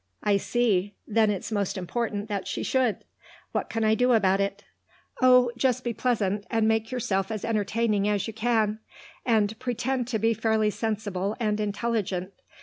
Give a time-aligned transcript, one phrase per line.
[0.23, 0.95] "I see.
[1.07, 3.03] Then it's most important that she should.
[3.51, 4.63] What can I do about it?"
[5.21, 8.79] "Oh, just be pleasant, and make yourself as entertaining as you can,
[9.27, 12.33] and pretend to be fairly sensible and intelligent....